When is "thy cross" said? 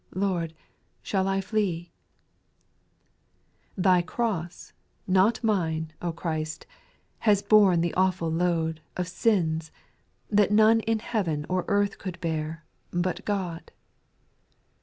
3.77-4.73